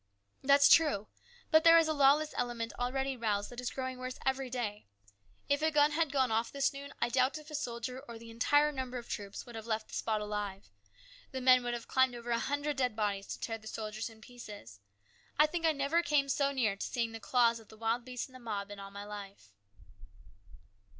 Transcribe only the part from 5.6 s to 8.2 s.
a gun had gone off this noon, I doubt if a soldier of